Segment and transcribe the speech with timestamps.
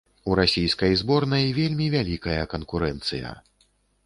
[0.29, 3.29] У расійскай зборнай вельмі вялікая канкурэнцыя.